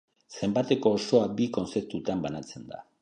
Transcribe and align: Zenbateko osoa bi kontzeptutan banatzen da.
Zenbateko 0.37 0.93
osoa 0.99 1.27
bi 1.41 1.47
kontzeptutan 1.59 2.25
banatzen 2.25 2.67
da. 2.73 2.83